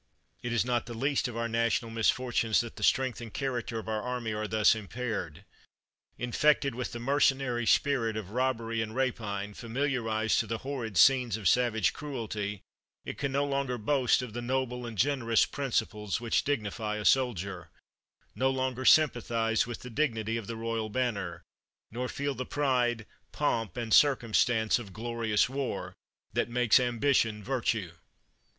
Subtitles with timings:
[0.41, 3.87] It is not the least of our national misfortunes that the strength and character of
[3.87, 5.45] our army are thus impaired.
[6.17, 11.47] Infected with the mercenary spirit of robbery and rapine; familiarized to the horrid scenes of
[11.47, 12.63] savage cruelty,
[13.05, 17.69] it can no longer boast of the noble and generous principles which dignify a soldier;
[18.33, 21.43] no longer sympathize with the dignity of the royal banner,
[21.91, 25.93] nor feel the pride, pomp, and circumstance of glorious war,
[26.33, 27.91] ''that make ambition virtue